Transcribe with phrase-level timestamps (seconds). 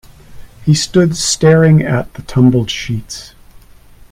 [0.65, 3.35] He stood staring at the tumbled sheets.